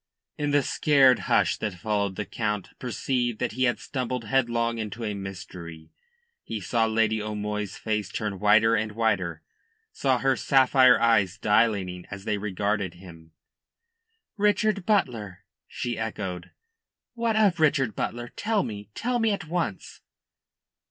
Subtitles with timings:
[0.35, 5.03] In the scared hush that followed the Count perceived that he had stumbled headlong into
[5.03, 5.91] a mystery.
[6.41, 9.43] He saw Lady O'Moy's face turn whiter and whiter,
[9.91, 13.33] saw her sapphire eyes dilating as they regarded him.
[14.37, 16.49] "Richard Butler!" she echoed.
[17.13, 18.29] "What of Richard Butler?
[18.35, 18.89] Tell me.
[18.95, 20.01] Tell me at once."